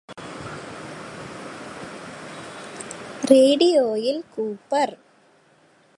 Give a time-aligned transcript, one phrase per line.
[3.31, 4.95] റേഡിയോയിൽ കൂപര്